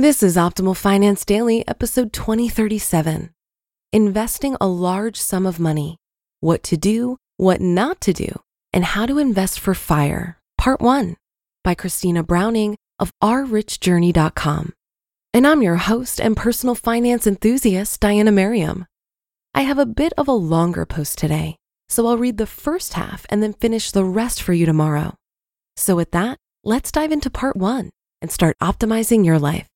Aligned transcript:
This 0.00 0.22
is 0.22 0.38
Optimal 0.38 0.78
Finance 0.78 1.26
Daily, 1.26 1.62
episode 1.68 2.14
2037. 2.14 3.34
Investing 3.92 4.56
a 4.58 4.66
large 4.66 5.18
sum 5.18 5.44
of 5.44 5.60
money. 5.60 5.98
What 6.40 6.62
to 6.62 6.78
do, 6.78 7.18
what 7.36 7.60
not 7.60 8.00
to 8.00 8.14
do, 8.14 8.40
and 8.72 8.82
how 8.82 9.04
to 9.04 9.18
invest 9.18 9.60
for 9.60 9.74
fire. 9.74 10.38
Part 10.56 10.80
1 10.80 11.16
by 11.62 11.74
Christina 11.74 12.22
Browning 12.22 12.78
of 12.98 13.12
ourrichjourney.com. 13.22 14.72
And 15.34 15.46
I'm 15.46 15.60
your 15.60 15.76
host 15.76 16.18
and 16.18 16.34
personal 16.34 16.74
finance 16.74 17.26
enthusiast, 17.26 18.00
Diana 18.00 18.32
Merriam. 18.32 18.86
I 19.52 19.62
have 19.68 19.78
a 19.78 19.84
bit 19.84 20.14
of 20.16 20.28
a 20.28 20.32
longer 20.32 20.86
post 20.86 21.18
today, 21.18 21.56
so 21.90 22.06
I'll 22.06 22.16
read 22.16 22.38
the 22.38 22.46
first 22.46 22.94
half 22.94 23.26
and 23.28 23.42
then 23.42 23.52
finish 23.52 23.90
the 23.90 24.06
rest 24.06 24.42
for 24.42 24.54
you 24.54 24.64
tomorrow. 24.64 25.14
So, 25.76 25.94
with 25.94 26.12
that, 26.12 26.38
let's 26.64 26.90
dive 26.90 27.12
into 27.12 27.28
part 27.28 27.54
one 27.54 27.90
and 28.22 28.32
start 28.32 28.56
optimizing 28.62 29.26
your 29.26 29.38
life. 29.38 29.66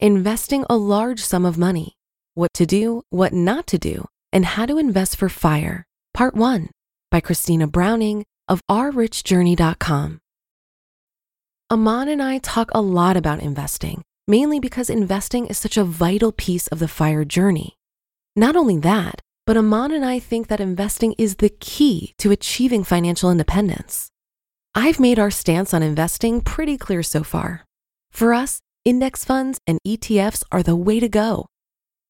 Investing 0.00 0.64
a 0.70 0.76
large 0.76 1.18
sum 1.18 1.44
of 1.44 1.58
money. 1.58 1.94
What 2.34 2.54
to 2.54 2.66
do, 2.66 3.02
what 3.10 3.32
not 3.32 3.66
to 3.66 3.78
do, 3.78 4.06
and 4.32 4.44
how 4.44 4.64
to 4.64 4.78
invest 4.78 5.16
for 5.16 5.28
fire. 5.28 5.86
Part 6.14 6.36
1 6.36 6.70
by 7.10 7.18
Christina 7.18 7.66
Browning 7.66 8.24
of 8.46 8.60
ourrichjourney.com. 8.70 10.20
Aman 11.70 12.08
and 12.08 12.22
I 12.22 12.38
talk 12.38 12.70
a 12.72 12.80
lot 12.80 13.16
about 13.16 13.40
investing, 13.40 14.02
mainly 14.28 14.60
because 14.60 14.88
investing 14.88 15.48
is 15.48 15.58
such 15.58 15.76
a 15.76 15.82
vital 15.82 16.30
piece 16.30 16.68
of 16.68 16.78
the 16.78 16.86
fire 16.86 17.24
journey. 17.24 17.74
Not 18.36 18.54
only 18.54 18.78
that, 18.78 19.20
but 19.46 19.56
Aman 19.56 19.90
and 19.90 20.04
I 20.04 20.20
think 20.20 20.46
that 20.46 20.60
investing 20.60 21.16
is 21.18 21.36
the 21.36 21.50
key 21.50 22.14
to 22.18 22.30
achieving 22.30 22.84
financial 22.84 23.32
independence. 23.32 24.10
I've 24.76 25.00
made 25.00 25.18
our 25.18 25.32
stance 25.32 25.74
on 25.74 25.82
investing 25.82 26.40
pretty 26.40 26.78
clear 26.78 27.02
so 27.02 27.24
far. 27.24 27.64
For 28.12 28.32
us, 28.32 28.60
index 28.88 29.22
funds 29.22 29.60
and 29.66 29.78
ETFs 29.86 30.42
are 30.50 30.62
the 30.62 30.74
way 30.74 30.98
to 30.98 31.10
go. 31.10 31.44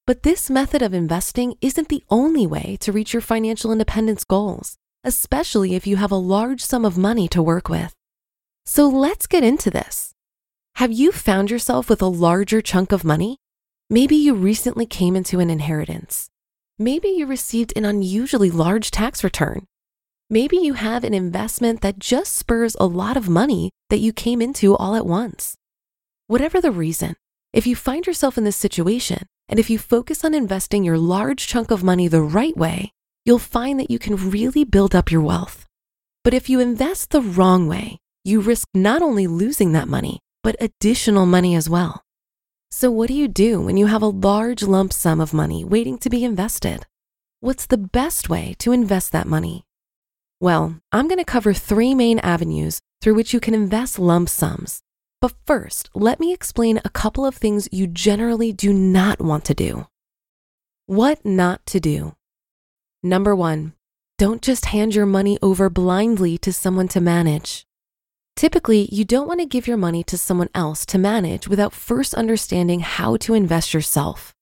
But 0.06 0.22
this 0.22 0.48
method 0.48 0.80
of 0.80 0.94
investing 0.94 1.54
isn't 1.60 1.88
the 1.88 2.04
only 2.08 2.46
way 2.46 2.76
to 2.80 2.92
reach 2.92 3.12
your 3.12 3.20
financial 3.20 3.72
independence 3.72 4.22
goals, 4.22 4.76
especially 5.02 5.74
if 5.74 5.88
you 5.88 5.96
have 5.96 6.12
a 6.12 6.26
large 6.36 6.60
sum 6.60 6.84
of 6.84 6.96
money 6.96 7.26
to 7.28 7.42
work 7.42 7.68
with. 7.68 7.92
So 8.64 8.86
let's 8.88 9.26
get 9.26 9.42
into 9.42 9.72
this. 9.72 10.12
Have 10.76 10.92
you 10.92 11.10
found 11.10 11.50
yourself 11.50 11.90
with 11.90 12.00
a 12.00 12.06
larger 12.06 12.62
chunk 12.62 12.92
of 12.92 13.02
money? 13.02 13.38
Maybe 13.90 14.14
you 14.14 14.34
recently 14.34 14.86
came 14.86 15.16
into 15.16 15.40
an 15.40 15.50
inheritance. 15.50 16.28
Maybe 16.78 17.08
you 17.08 17.26
received 17.26 17.72
an 17.74 17.84
unusually 17.84 18.52
large 18.52 18.92
tax 18.92 19.24
return. 19.24 19.66
Maybe 20.30 20.58
you 20.58 20.74
have 20.74 21.02
an 21.02 21.14
investment 21.14 21.80
that 21.80 21.98
just 21.98 22.36
spurs 22.36 22.76
a 22.78 22.86
lot 22.86 23.16
of 23.16 23.28
money 23.28 23.72
that 23.90 23.98
you 23.98 24.12
came 24.12 24.40
into 24.40 24.76
all 24.76 24.94
at 24.94 25.06
once. 25.06 25.56
Whatever 26.28 26.60
the 26.60 26.70
reason, 26.70 27.16
if 27.54 27.66
you 27.66 27.74
find 27.74 28.06
yourself 28.06 28.36
in 28.36 28.44
this 28.44 28.54
situation, 28.54 29.26
and 29.48 29.58
if 29.58 29.70
you 29.70 29.78
focus 29.78 30.26
on 30.26 30.34
investing 30.34 30.84
your 30.84 30.98
large 30.98 31.46
chunk 31.46 31.70
of 31.70 31.82
money 31.82 32.06
the 32.06 32.20
right 32.20 32.54
way, 32.54 32.92
you'll 33.24 33.38
find 33.38 33.80
that 33.80 33.90
you 33.90 33.98
can 33.98 34.30
really 34.30 34.62
build 34.62 34.94
up 34.94 35.10
your 35.10 35.22
wealth. 35.22 35.64
But 36.24 36.34
if 36.34 36.50
you 36.50 36.60
invest 36.60 37.12
the 37.12 37.22
wrong 37.22 37.66
way, 37.66 37.96
you 38.26 38.42
risk 38.42 38.68
not 38.74 39.00
only 39.00 39.26
losing 39.26 39.72
that 39.72 39.88
money, 39.88 40.20
but 40.42 40.56
additional 40.60 41.24
money 41.24 41.54
as 41.54 41.70
well. 41.70 42.02
So, 42.70 42.90
what 42.90 43.08
do 43.08 43.14
you 43.14 43.26
do 43.26 43.62
when 43.62 43.78
you 43.78 43.86
have 43.86 44.02
a 44.02 44.08
large 44.08 44.62
lump 44.62 44.92
sum 44.92 45.22
of 45.22 45.32
money 45.32 45.64
waiting 45.64 45.96
to 45.96 46.10
be 46.10 46.24
invested? 46.24 46.84
What's 47.40 47.64
the 47.64 47.78
best 47.78 48.28
way 48.28 48.54
to 48.58 48.72
invest 48.72 49.12
that 49.12 49.26
money? 49.26 49.64
Well, 50.42 50.76
I'm 50.92 51.08
going 51.08 51.24
to 51.24 51.24
cover 51.24 51.54
three 51.54 51.94
main 51.94 52.18
avenues 52.18 52.80
through 53.00 53.14
which 53.14 53.32
you 53.32 53.40
can 53.40 53.54
invest 53.54 53.98
lump 53.98 54.28
sums 54.28 54.82
but 55.20 55.34
first, 55.46 55.90
let 55.94 56.20
me 56.20 56.32
explain 56.32 56.80
a 56.84 56.90
couple 56.90 57.26
of 57.26 57.34
things 57.34 57.68
you 57.72 57.86
generally 57.86 58.52
do 58.52 58.72
not 58.72 59.20
want 59.20 59.44
to 59.46 59.54
do. 59.54 59.86
What 60.86 61.24
not 61.24 61.64
to 61.66 61.80
do. 61.80 62.14
Number 63.02 63.34
one, 63.34 63.74
don't 64.16 64.42
just 64.42 64.66
hand 64.66 64.94
your 64.94 65.06
money 65.06 65.38
over 65.42 65.68
blindly 65.70 66.38
to 66.38 66.52
someone 66.52 66.88
to 66.88 67.00
manage. 67.00 67.64
Typically, 68.36 68.88
you 68.92 69.04
don't 69.04 69.26
want 69.26 69.40
to 69.40 69.46
give 69.46 69.66
your 69.66 69.76
money 69.76 70.04
to 70.04 70.16
someone 70.16 70.48
else 70.54 70.86
to 70.86 70.98
manage 70.98 71.48
without 71.48 71.72
first 71.72 72.14
understanding 72.14 72.80
how 72.80 73.16
to 73.16 73.34
invest 73.34 73.74
yourself. 73.74 74.32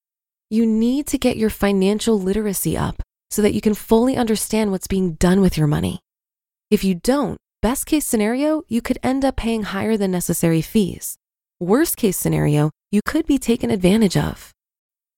You 0.50 0.66
need 0.66 1.06
to 1.08 1.19
get 1.19 1.38
your 1.38 1.50
financial 1.50 2.20
literacy 2.20 2.76
up 2.76 3.03
so 3.31 3.41
that 3.43 3.54
you 3.54 3.60
can 3.60 3.75
fully 3.75 4.16
understand 4.16 4.70
what's 4.70 4.87
being 4.87 5.14
done 5.14 5.41
with 5.41 5.56
your 5.56 5.66
money. 5.66 6.00
If 6.70 6.84
you 6.84 6.94
don't, 6.94 7.38
Best 7.62 7.87
case 7.87 8.06
scenario, 8.06 8.62
you 8.69 8.83
could 8.83 8.99
end 9.03 9.25
up 9.25 9.37
paying 9.37 9.62
higher 9.65 9.97
than 9.97 10.11
necessary 10.11 10.61
fees. 10.61 11.17
Worst 11.59 11.97
case 11.97 12.17
scenario, 12.19 12.71
you 12.93 13.00
could 13.05 13.27
be 13.27 13.39
taken 13.39 13.71
advantage 13.71 14.17
of. 14.17 14.53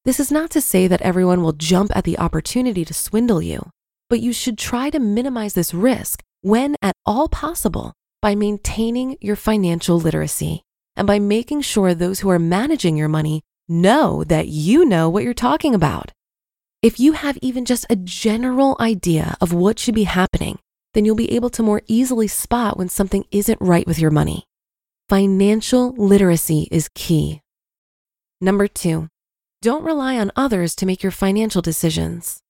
This 0.04 0.21
is 0.21 0.31
not 0.31 0.50
to 0.50 0.60
say 0.60 0.87
that 0.87 1.03
everyone 1.03 1.43
will 1.43 1.53
jump 1.53 1.91
at 1.97 2.04
the 2.04 2.19
opportunity 2.19 2.84
to 2.84 2.94
swindle 2.94 3.43
you, 3.43 3.71
but 4.09 4.21
you 4.21 4.32
should 4.32 4.56
try 4.56 4.88
to 4.88 5.00
minimize 5.00 5.54
this 5.54 5.75
risk 5.75 6.22
when 6.41 6.76
at 6.81 6.94
all 7.04 7.28
possible 7.28 7.93
by 8.22 8.34
maintaining 8.34 9.16
your 9.20 9.37
financial 9.37 9.99
literacy 9.99 10.62
and 10.97 11.06
by 11.06 11.19
making 11.19 11.60
sure 11.60 11.93
those 11.93 12.20
who 12.20 12.31
are 12.31 12.38
managing 12.38 12.97
your 12.97 13.09
money 13.09 13.43
know 13.69 14.22
that 14.25 14.47
you 14.47 14.84
know 14.84 15.10
what 15.10 15.25
you're 15.25 15.34
talking 15.34 15.75
about. 15.75 16.12
If 16.82 17.00
you 17.00 17.12
have 17.12 17.37
even 17.43 17.65
just 17.65 17.84
a 17.91 17.97
general 17.97 18.76
idea 18.78 19.37
of 19.41 19.53
what 19.53 19.81
should 19.81 19.97
be 19.97 20.05
happening, 20.05 20.60
then 20.98 21.04
you'll 21.04 21.14
be 21.14 21.36
able 21.36 21.48
to 21.48 21.62
more 21.62 21.81
easily 21.86 22.26
spot 22.26 22.76
when 22.76 22.88
something 22.88 23.25
isn't 23.31 23.60
right 23.60 23.86
with 23.86 24.00
your 24.00 24.10
money. 24.10 24.42
Financial 25.09 25.92
literacy 25.92 26.66
is 26.72 26.91
key. 26.92 27.41
Number 28.41 28.66
two, 28.66 29.06
don't 29.62 29.84
rely 29.84 30.19
on 30.19 30.32
others 30.34 30.75
to 30.75 30.87
make 30.87 31.05
your 31.05 31.12
financial 31.12 31.62
decisions. 31.62 32.40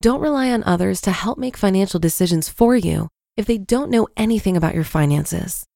Don't 0.00 0.22
rely 0.22 0.50
on 0.50 0.64
others 0.64 1.02
to 1.02 1.10
help 1.10 1.36
make 1.36 1.58
financial 1.58 2.00
decisions 2.00 2.48
for 2.48 2.74
you 2.74 3.08
if 3.36 3.44
they 3.44 3.58
don't 3.58 3.90
know 3.90 4.08
anything 4.16 4.56
about 4.56 4.74
your 4.74 4.82
finances. 4.82 5.66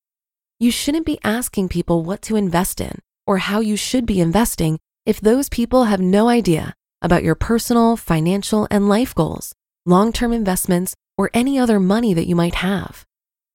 You 0.59 0.71
shouldn't 0.71 1.05
be 1.05 1.21
asking 1.23 1.69
people 1.69 2.05
what 2.05 2.23
to 2.23 2.37
invest 2.37 2.81
in 2.81 3.01
or 3.27 3.37
how 3.37 3.61
you 3.61 3.77
should 3.77 4.07
be 4.07 4.23
investing 4.23 4.79
if 5.05 5.21
those 5.21 5.51
people 5.51 5.85
have 5.85 6.01
no 6.01 6.31
idea 6.31 6.73
about 7.03 7.23
your 7.23 7.35
personal, 7.35 7.99
financial, 7.99 8.67
and 8.71 8.89
life 8.89 9.15
goals, 9.15 9.55
long 9.85 10.11
term 10.11 10.33
investments, 10.33 10.95
or 11.17 11.31
any 11.35 11.59
other 11.59 11.79
money 11.79 12.15
that 12.15 12.27
you 12.27 12.35
might 12.37 12.57
have. 12.57 13.05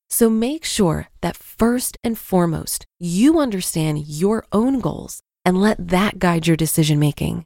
So 0.09 0.29
make 0.29 0.63
sure 0.63 1.09
that 1.21 1.35
first 1.35 1.97
and 2.03 2.17
foremost, 2.17 2.85
you 2.99 3.39
understand 3.39 4.07
your 4.07 4.45
own 4.51 4.79
goals 4.79 5.21
and 5.43 5.59
let 5.59 5.89
that 5.89 6.19
guide 6.19 6.47
your 6.47 6.55
decision 6.57 6.99
making. 6.99 7.45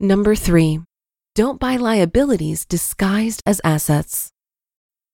Number 0.00 0.34
three, 0.34 0.80
don't 1.34 1.60
buy 1.60 1.76
liabilities 1.76 2.64
disguised 2.64 3.42
as 3.46 3.60
assets. 3.64 4.30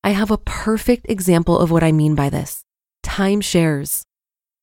I 0.03 0.11
have 0.11 0.31
a 0.31 0.39
perfect 0.39 1.07
example 1.09 1.59
of 1.59 1.71
what 1.71 1.85
I 1.85 1.93
mean 1.93 2.15
by 2.15 2.31
this 2.31 2.65
timeshares. 3.05 4.03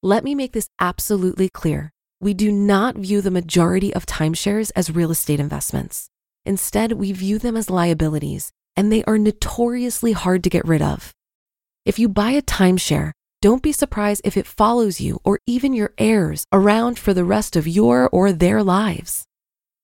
Let 0.02 0.24
me 0.24 0.36
make 0.36 0.54
this 0.54 0.70
absolutely 0.80 1.50
clear. 1.50 1.92
we 2.22 2.34
do 2.34 2.52
not 2.52 2.96
view 2.96 3.22
the 3.22 3.30
majority 3.32 3.94
of 3.94 4.06
timeshares 4.06 4.72
as 4.76 4.90
real 4.90 5.12
estate 5.12 5.40
investments. 5.40 6.10
Instead, 6.46 6.94
we 6.94 7.12
view 7.12 7.38
them 7.38 7.58
as 7.58 7.70
liabilities, 7.70 8.52
and 8.76 8.92
they 8.92 9.04
are 9.06 9.18
notoriously 9.18 10.12
hard 10.12 10.44
to 10.44 10.50
get 10.50 10.68
rid 10.68 10.82
of. 10.82 11.14
If 11.86 12.00
you 12.00 12.10
buy 12.10 12.32
a 12.32 12.42
timeshare, 12.42 13.12
don't 13.42 13.62
be 13.62 13.72
surprised 13.72 14.22
if 14.24 14.38
it 14.38 14.48
follows 14.48 15.00
you 15.00 15.20
or 15.24 15.40
even 15.46 15.74
your 15.74 15.94
heirs 15.98 16.46
around 16.52 16.98
for 16.98 17.14
the 17.14 17.24
rest 17.24 17.56
of 17.56 17.68
your 17.68 18.10
or 18.10 18.32
their 18.32 18.64
lives. 18.64 19.26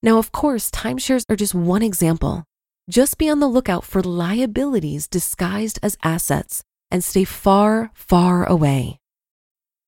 Now, 0.02 0.18
of 0.18 0.32
course, 0.32 0.72
timeshares 0.72 1.26
are 1.30 1.36
just 1.36 1.54
one 1.54 1.84
example. 1.84 2.44
Just 2.90 3.20
be 3.20 3.30
on 3.30 3.40
the 3.40 3.48
lookout 3.48 3.86
for 3.86 4.02
liabilities 4.02 5.08
disguised 5.08 5.78
as 5.84 5.98
assets 6.04 6.64
and 6.90 7.04
stay 7.04 7.24
far, 7.24 7.92
far 7.94 8.46
away. 8.46 8.98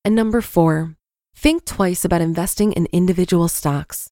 And 0.05 0.15
number 0.15 0.41
four, 0.41 0.95
think 1.35 1.65
twice 1.65 2.05
about 2.05 2.21
investing 2.21 2.73
in 2.73 2.87
individual 2.91 3.47
stocks. 3.47 4.09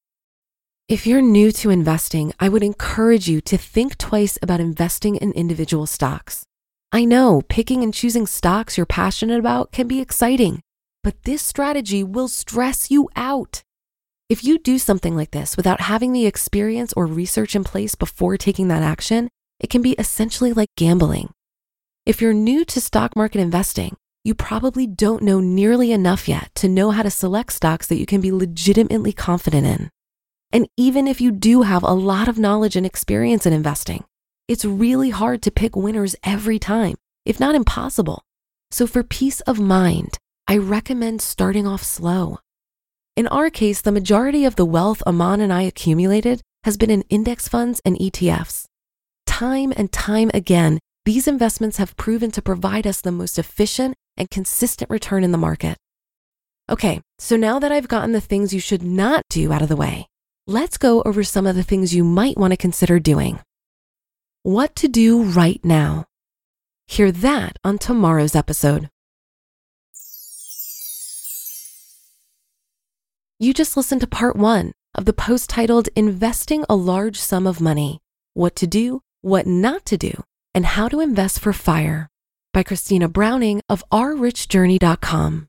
If 0.88 1.06
you're 1.06 1.22
new 1.22 1.52
to 1.52 1.70
investing, 1.70 2.32
I 2.40 2.48
would 2.48 2.62
encourage 2.62 3.28
you 3.28 3.40
to 3.42 3.56
think 3.56 3.96
twice 3.98 4.36
about 4.42 4.60
investing 4.60 5.16
in 5.16 5.32
individual 5.32 5.86
stocks. 5.86 6.44
I 6.90 7.04
know 7.04 7.40
picking 7.48 7.82
and 7.82 7.94
choosing 7.94 8.26
stocks 8.26 8.76
you're 8.76 8.84
passionate 8.84 9.38
about 9.38 9.72
can 9.72 9.86
be 9.86 10.00
exciting, 10.00 10.60
but 11.02 11.22
this 11.22 11.40
strategy 11.40 12.02
will 12.02 12.28
stress 12.28 12.90
you 12.90 13.08
out. 13.16 13.62
If 14.28 14.44
you 14.44 14.58
do 14.58 14.76
something 14.76 15.16
like 15.16 15.30
this 15.30 15.56
without 15.56 15.82
having 15.82 16.12
the 16.12 16.26
experience 16.26 16.92
or 16.94 17.06
research 17.06 17.54
in 17.54 17.64
place 17.64 17.94
before 17.94 18.36
taking 18.36 18.68
that 18.68 18.82
action, 18.82 19.28
it 19.60 19.70
can 19.70 19.82
be 19.82 19.92
essentially 19.92 20.52
like 20.52 20.68
gambling. 20.76 21.30
If 22.04 22.20
you're 22.20 22.34
new 22.34 22.64
to 22.66 22.80
stock 22.80 23.14
market 23.14 23.40
investing, 23.40 23.96
you 24.24 24.34
probably 24.34 24.86
don't 24.86 25.22
know 25.22 25.40
nearly 25.40 25.92
enough 25.92 26.28
yet 26.28 26.50
to 26.56 26.68
know 26.68 26.90
how 26.90 27.02
to 27.02 27.10
select 27.10 27.52
stocks 27.52 27.86
that 27.86 27.98
you 27.98 28.04
can 28.04 28.20
be 28.20 28.32
legitimately 28.32 29.12
confident 29.12 29.66
in. 29.66 29.90
And 30.52 30.68
even 30.76 31.08
if 31.08 31.20
you 31.20 31.32
do 31.32 31.62
have 31.62 31.82
a 31.82 31.94
lot 31.94 32.28
of 32.28 32.38
knowledge 32.38 32.76
and 32.76 32.84
experience 32.84 33.46
in 33.46 33.52
investing, 33.52 34.04
it's 34.48 34.64
really 34.64 35.10
hard 35.10 35.40
to 35.42 35.50
pick 35.50 35.74
winners 35.74 36.14
every 36.22 36.58
time, 36.58 36.96
if 37.24 37.40
not 37.40 37.54
impossible. 37.54 38.22
So, 38.70 38.86
for 38.86 39.02
peace 39.02 39.40
of 39.42 39.58
mind, 39.58 40.18
I 40.46 40.58
recommend 40.58 41.22
starting 41.22 41.66
off 41.66 41.82
slow. 41.82 42.38
In 43.16 43.26
our 43.28 43.50
case, 43.50 43.80
the 43.80 43.92
majority 43.92 44.44
of 44.44 44.56
the 44.56 44.64
wealth 44.64 45.02
Aman 45.06 45.40
and 45.40 45.52
I 45.52 45.62
accumulated 45.62 46.42
has 46.64 46.76
been 46.76 46.90
in 46.90 47.04
index 47.08 47.48
funds 47.48 47.80
and 47.84 47.96
ETFs. 47.98 48.64
Time 49.26 49.72
and 49.76 49.90
time 49.92 50.30
again, 50.34 50.78
these 51.04 51.26
investments 51.26 51.78
have 51.78 51.96
proven 51.96 52.30
to 52.30 52.42
provide 52.42 52.86
us 52.86 53.00
the 53.00 53.12
most 53.12 53.38
efficient 53.38 53.94
and 54.16 54.30
consistent 54.30 54.90
return 54.90 55.24
in 55.24 55.32
the 55.32 55.38
market. 55.38 55.76
Okay, 56.70 57.00
so 57.18 57.36
now 57.36 57.58
that 57.58 57.72
I've 57.72 57.88
gotten 57.88 58.12
the 58.12 58.20
things 58.20 58.54
you 58.54 58.60
should 58.60 58.82
not 58.82 59.22
do 59.28 59.52
out 59.52 59.62
of 59.62 59.68
the 59.68 59.76
way, 59.76 60.06
let's 60.46 60.76
go 60.78 61.02
over 61.02 61.22
some 61.22 61.46
of 61.46 61.54
the 61.54 61.62
things 61.62 61.94
you 61.94 62.04
might 62.04 62.36
want 62.36 62.52
to 62.52 62.56
consider 62.56 62.98
doing. 62.98 63.38
What 64.42 64.74
to 64.76 64.88
do 64.88 65.22
right 65.22 65.64
now. 65.64 66.06
Hear 66.88 67.12
that 67.12 67.58
on 67.62 67.78
tomorrow's 67.78 68.34
episode. 68.34 68.88
You 73.38 73.54
just 73.54 73.76
listened 73.76 74.00
to 74.02 74.06
part 74.06 74.36
one 74.36 74.72
of 74.94 75.04
the 75.04 75.12
post 75.12 75.48
titled 75.50 75.88
Investing 75.96 76.64
a 76.68 76.76
Large 76.76 77.18
Sum 77.18 77.46
of 77.46 77.60
Money 77.60 78.00
What 78.34 78.54
to 78.56 78.66
Do, 78.66 79.00
What 79.20 79.46
Not 79.46 79.84
to 79.86 79.96
Do, 79.96 80.22
and 80.54 80.66
How 80.66 80.88
to 80.88 81.00
Invest 81.00 81.40
for 81.40 81.52
Fire 81.52 82.08
by 82.52 82.62
Christina 82.62 83.08
Browning 83.08 83.62
of 83.68 83.82
ourrichjourney.com. 83.90 85.48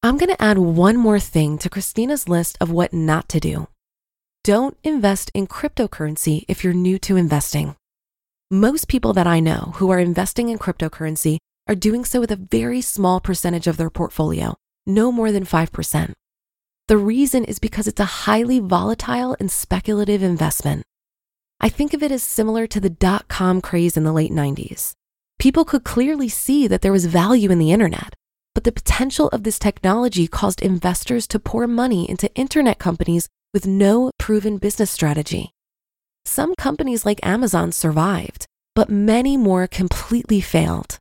I'm 0.00 0.16
going 0.16 0.30
to 0.30 0.40
add 0.40 0.58
one 0.58 0.96
more 0.96 1.18
thing 1.18 1.58
to 1.58 1.68
Christina's 1.68 2.28
list 2.28 2.56
of 2.60 2.70
what 2.70 2.92
not 2.92 3.28
to 3.30 3.40
do. 3.40 3.66
Don't 4.44 4.76
invest 4.84 5.28
in 5.34 5.48
cryptocurrency 5.48 6.44
if 6.46 6.62
you're 6.62 6.72
new 6.72 7.00
to 7.00 7.16
investing. 7.16 7.74
Most 8.48 8.86
people 8.86 9.12
that 9.14 9.26
I 9.26 9.40
know 9.40 9.72
who 9.76 9.90
are 9.90 9.98
investing 9.98 10.50
in 10.50 10.58
cryptocurrency 10.58 11.38
are 11.66 11.74
doing 11.74 12.04
so 12.04 12.20
with 12.20 12.30
a 12.30 12.36
very 12.36 12.80
small 12.80 13.18
percentage 13.18 13.66
of 13.66 13.76
their 13.76 13.90
portfolio, 13.90 14.54
no 14.86 15.10
more 15.10 15.32
than 15.32 15.44
5%. 15.44 16.12
The 16.86 16.96
reason 16.96 17.44
is 17.44 17.58
because 17.58 17.88
it's 17.88 18.00
a 18.00 18.04
highly 18.04 18.60
volatile 18.60 19.36
and 19.40 19.50
speculative 19.50 20.22
investment. 20.22 20.84
I 21.60 21.68
think 21.68 21.92
of 21.92 22.04
it 22.04 22.12
as 22.12 22.22
similar 22.22 22.68
to 22.68 22.78
the 22.78 22.88
dot 22.88 23.26
com 23.26 23.60
craze 23.60 23.96
in 23.96 24.04
the 24.04 24.12
late 24.12 24.30
90s. 24.30 24.92
People 25.40 25.64
could 25.64 25.82
clearly 25.82 26.28
see 26.28 26.68
that 26.68 26.82
there 26.82 26.92
was 26.92 27.06
value 27.06 27.50
in 27.50 27.58
the 27.58 27.72
internet, 27.72 28.14
but 28.58 28.64
the 28.64 28.72
potential 28.72 29.28
of 29.28 29.44
this 29.44 29.56
technology 29.56 30.26
caused 30.26 30.60
investors 30.62 31.28
to 31.28 31.38
pour 31.38 31.68
money 31.68 32.10
into 32.10 32.34
internet 32.34 32.76
companies 32.76 33.28
with 33.54 33.68
no 33.68 34.10
proven 34.18 34.58
business 34.58 34.90
strategy. 34.90 35.52
Some 36.24 36.56
companies 36.56 37.06
like 37.06 37.24
Amazon 37.24 37.70
survived, 37.70 38.46
but 38.74 38.90
many 38.90 39.36
more 39.36 39.68
completely 39.68 40.40
failed. 40.40 40.98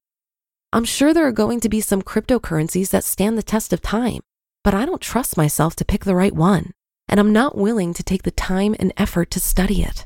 I'm 0.72 0.86
sure 0.86 1.16
there 1.16 1.26
are 1.26 1.32
going 1.32 1.60
to 1.62 1.68
be 1.68 1.82
some 1.82 2.04
cryptocurrencies 2.04 2.92
that 2.92 3.04
stand 3.04 3.40
the 3.40 3.42
test 3.42 3.74
of 3.74 3.82
time, 3.82 4.22
but 4.64 4.76
I 4.76 4.86
don't 4.86 5.02
trust 5.02 5.36
myself 5.36 5.76
to 5.78 5.84
pick 5.84 6.06
the 6.06 6.14
right 6.14 6.36
one, 6.36 6.74
and 7.10 7.20
I'm 7.20 7.34
not 7.34 7.58
willing 7.58 7.92
to 7.96 8.04
take 8.04 8.22
the 8.22 8.30
time 8.30 8.76
and 8.78 8.94
effort 8.98 9.32
to 9.32 9.40
study 9.40 9.82
it. 9.82 10.06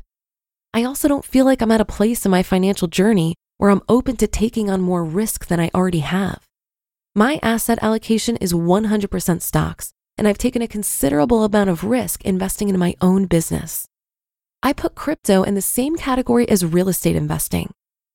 I 0.72 0.84
also 0.84 1.06
don't 1.06 1.22
feel 1.22 1.44
like 1.44 1.60
I'm 1.60 1.70
at 1.70 1.82
a 1.82 1.84
place 1.84 2.24
in 2.24 2.30
my 2.30 2.42
financial 2.42 2.88
journey 2.88 3.34
where 3.58 3.68
I'm 3.68 3.82
open 3.90 4.16
to 4.16 4.26
taking 4.26 4.70
on 4.70 4.80
more 4.80 5.04
risk 5.04 5.48
than 5.48 5.60
I 5.60 5.70
already 5.74 6.00
have. 6.00 6.40
My 7.14 7.38
asset 7.42 7.78
allocation 7.82 8.38
is 8.38 8.54
100% 8.54 9.42
stocks, 9.42 9.92
and 10.16 10.26
I've 10.26 10.38
taken 10.38 10.62
a 10.62 10.66
considerable 10.66 11.44
amount 11.44 11.68
of 11.68 11.84
risk 11.84 12.24
investing 12.24 12.70
in 12.70 12.78
my 12.78 12.94
own 13.02 13.26
business. 13.26 13.86
I 14.62 14.72
put 14.72 14.94
crypto 14.94 15.42
in 15.42 15.54
the 15.54 15.60
same 15.60 15.96
category 15.96 16.48
as 16.48 16.64
real 16.64 16.88
estate 16.88 17.14
investing. 17.14 17.70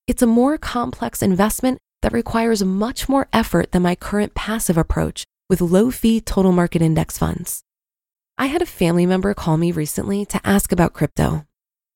It's 0.07 0.23
a 0.23 0.25
more 0.25 0.57
complex 0.57 1.21
investment 1.21 1.77
that 2.01 2.11
requires 2.11 2.63
much 2.63 3.07
more 3.07 3.27
effort 3.31 3.71
than 3.71 3.83
my 3.83 3.93
current 3.93 4.33
passive 4.33 4.79
approach 4.79 5.25
with 5.47 5.61
low 5.61 5.91
fee 5.91 6.19
total 6.19 6.51
market 6.51 6.81
index 6.81 7.19
funds. 7.19 7.61
I 8.39 8.47
had 8.47 8.63
a 8.63 8.65
family 8.65 9.05
member 9.05 9.35
call 9.35 9.57
me 9.57 9.71
recently 9.71 10.25
to 10.25 10.41
ask 10.43 10.71
about 10.71 10.93
crypto. 10.93 11.45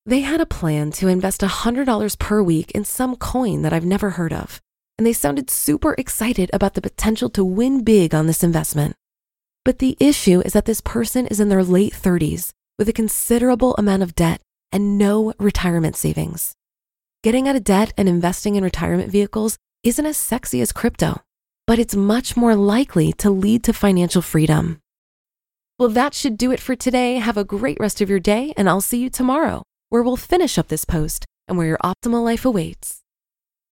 They 0.05 0.20
had 0.20 0.39
a 0.39 0.46
plan 0.46 0.91
to 0.91 1.08
invest 1.08 1.41
$100 1.41 2.20
per 2.20 2.43
week 2.43 2.70
in 2.72 2.86
some 2.86 3.15
coin 3.15 3.63
that 3.63 3.74
I've 3.74 3.86
never 3.86 4.12
heard 4.12 4.34
of, 4.34 4.62
and 5.01 5.08
they 5.08 5.13
sounded 5.13 5.50
super 5.50 5.96
excited 5.98 6.51
about 6.53 6.75
the 6.75 6.81
potential 6.81 7.27
to 7.27 7.43
win 7.43 7.84
big 7.84 8.13
on 8.13 8.27
this 8.27 8.43
investment. 8.43 8.96
But 9.65 9.79
the 9.79 9.98
issue 10.00 10.43
is 10.46 10.53
that 10.53 10.65
this 10.65 10.79
person 10.79 11.25
is 11.25 11.39
in 11.39 11.50
their 11.50 11.63
late 11.63 11.91
30s 11.91 12.51
with 12.77 12.88
a 12.88 12.93
considerable 12.93 13.74
amount 13.79 14.03
of 14.03 14.13
debt 14.13 14.41
and 14.72 15.00
no 15.00 15.34
retirement 15.39 15.96
savings. 15.96 16.53
Getting 17.24 17.48
out 17.48 17.55
of 17.55 17.63
debt 17.63 17.93
and 17.98 18.08
investing 18.08 18.53
in 18.53 18.63
retirement 18.63 19.12
vehicles 19.12 19.58
isn't 19.81 20.05
as 20.05 20.17
sexy 20.17 20.62
as 20.62 20.72
crypto, 20.72 21.20
but 21.65 21.79
it's 21.79 21.96
much 21.96 22.38
more 22.38 22.55
likely 22.55 23.12
to 23.13 23.31
lead 23.31 23.63
to 23.63 23.74
financial 23.74 24.22
freedom. 24.22 24.77
Well, 25.79 25.89
that 25.89 26.13
should 26.13 26.38
do 26.38 26.51
it 26.51 26.60
for 26.60 26.75
today. 26.75 27.15
Have 27.15 27.38
a 27.38 27.43
great 27.43 27.79
rest 27.79 28.01
of 28.01 28.10
your 28.12 28.20
day, 28.20 28.53
and 28.55 28.70
I'll 28.70 28.81
see 28.81 29.00
you 29.00 29.10
tomorrow, 29.10 29.63
where 29.89 30.03
we'll 30.03 30.15
finish 30.15 30.60
up 30.60 30.67
this 30.67 30.86
post 30.86 31.25
and 31.48 31.58
where 31.58 31.65
your 31.65 31.79
optimal 31.84 32.24
life 32.24 32.46
awaits. 32.46 33.00